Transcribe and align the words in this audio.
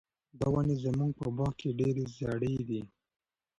دا 0.39 0.47
ونې 0.53 0.75
زموږ 0.83 1.11
په 1.21 1.27
باغ 1.37 1.51
کې 1.59 1.69
ډېرې 1.79 2.03
زړې 2.17 2.55
دي. 2.69 2.81